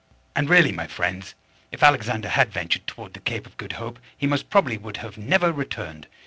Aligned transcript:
And 0.35 0.49
really, 0.49 0.71
my 0.71 0.87
friends, 0.87 1.35
if 1.71 1.83
Alexander 1.83 2.29
had 2.29 2.51
ventured 2.51 2.87
toward 2.87 3.13
the 3.13 3.19
Cape 3.19 3.45
of 3.45 3.55
Good 3.57 3.73
Hope 3.73 3.99
he 4.17 4.25
most 4.25 4.49
probably 4.49 4.75
would 4.79 4.97
have 4.97 5.15
never 5.15 5.51
returned. 5.53 6.07